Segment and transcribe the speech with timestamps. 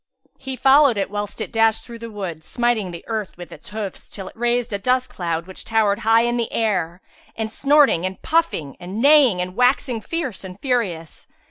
[0.39, 4.09] He followed it whilst it dashed through the wood, smiting the earth with its hoofs
[4.09, 7.01] till it raised a dust cloud which towered high in air;
[7.35, 11.27] and snorting and puffing and neighing and waxing fierce and furious.